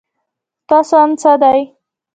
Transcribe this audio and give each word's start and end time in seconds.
ستاسو 0.63 0.95
اند 1.03 1.13
څه 1.21 1.31
دی؟ 1.41 1.59